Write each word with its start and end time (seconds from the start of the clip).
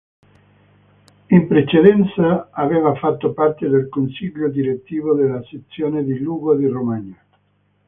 In 1.29 1.45
precedenza, 1.45 2.49
aveva 2.51 2.95
fatto 2.95 3.33
parte 3.33 3.69
del 3.69 3.87
Consiglio 3.87 4.49
Direttivo 4.49 5.13
della 5.13 5.43
Sezione 5.43 6.03
di 6.03 6.17
Lugo 6.17 6.55
di 6.55 6.65
Romagna. 6.65 7.23